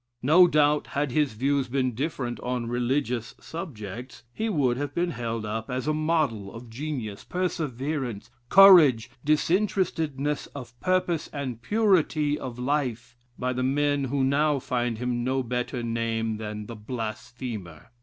[0.23, 5.45] No doubt had his views been different on "religious" subjects, he would have been held
[5.45, 13.15] up as a model of genius, perseverance, courage, disinterestedness of purpose, and purity of life,
[13.37, 17.91] by the men who now find him no better name than the "Blasphemer."